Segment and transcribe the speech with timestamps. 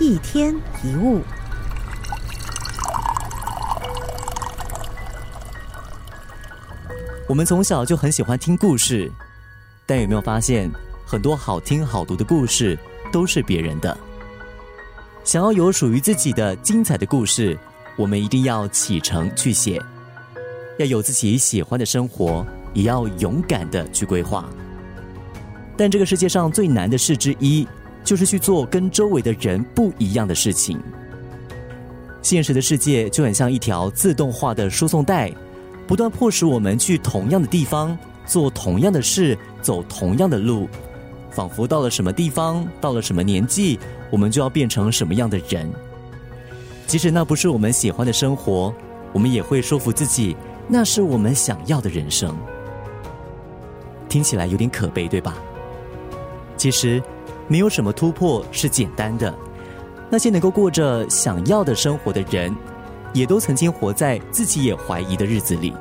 [0.00, 0.54] 一天
[0.84, 1.20] 一物，
[7.26, 9.10] 我们从小就很喜欢听故事，
[9.86, 10.70] 但有没有发现，
[11.04, 12.78] 很多好听好读的故事
[13.12, 13.96] 都是别人的？
[15.24, 17.58] 想要有属于自己的精彩的故事，
[17.96, 19.82] 我们一定要启程去写，
[20.78, 24.48] 要有自己喜欢的生活，也要勇敢的去规划。
[25.76, 27.66] 但这个世界上最难的事之一。
[28.08, 30.80] 就是去做跟周围的人不一样的事情。
[32.22, 35.30] 现实的世界就很像一条自动化的输送带，
[35.86, 37.94] 不断迫使我们去同样的地方，
[38.24, 40.66] 做同样的事，走同样的路，
[41.30, 43.78] 仿佛到了什么地方，到了什么年纪，
[44.10, 45.70] 我们就要变成什么样的人。
[46.86, 48.72] 即使那不是我们喜欢的生活，
[49.12, 50.34] 我们也会说服自己，
[50.66, 52.34] 那是我们想要的人生。
[54.08, 55.36] 听起来有点可悲，对吧？
[56.56, 57.02] 其实。
[57.48, 59.34] 没有什么突破是简单的。
[60.10, 62.54] 那些能够过着想要的生活的人，
[63.12, 65.74] 也都曾经活在自己也怀疑的日子里。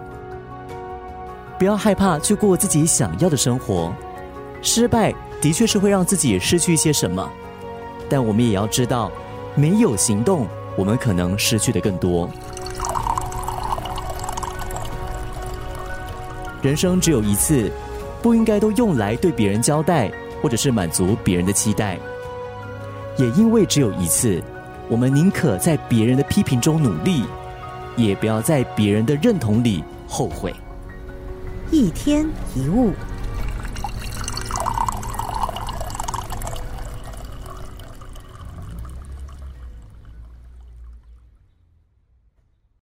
[1.58, 3.94] 不要害怕去过自己想要的生活。
[4.62, 7.30] 失败的确是会让自己失去一些什么，
[8.10, 9.12] 但我们也要知道，
[9.56, 12.30] 没有行动，我们可能失去的更多。
[16.62, 17.72] 人生只有一次，
[18.22, 20.12] 不应该都用来对别人交代。
[20.42, 21.98] 或者是满足别人的期待，
[23.18, 24.42] 也因为只有一次，
[24.90, 27.24] 我们宁可在别人的批评中努力，
[27.96, 30.54] 也不要在别人的认同里后悔。
[31.72, 32.92] 一天一物。